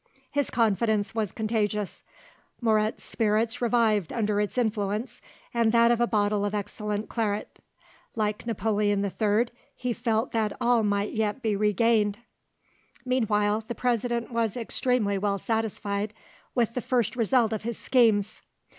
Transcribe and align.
His 0.31 0.49
confidence 0.49 1.13
was 1.13 1.31
contagious. 1.31 2.01
Moret's 2.59 3.03
spirits 3.03 3.61
revived 3.61 4.11
under 4.11 4.41
its 4.41 4.57
influence 4.57 5.21
and 5.53 5.71
that 5.73 5.91
of 5.91 6.01
a 6.01 6.07
bottle 6.07 6.43
of 6.43 6.55
excellent 6.55 7.07
claret. 7.07 7.59
Like 8.15 8.47
Napoleon 8.47 9.03
the 9.03 9.11
Third, 9.11 9.51
he 9.75 9.93
felt 9.93 10.31
that 10.31 10.57
all 10.59 10.81
might 10.81 11.13
yet 11.13 11.43
be 11.43 11.55
regained. 11.55 12.17
Meanwhile 13.05 13.65
the 13.67 13.75
President 13.75 14.31
was 14.31 14.57
extremely 14.57 15.19
well 15.19 15.37
satisfied 15.37 16.15
with 16.55 16.73
the 16.73 16.81
first 16.81 17.15
result 17.15 17.53
of 17.53 17.61
his 17.61 17.77
schemes. 17.77 18.41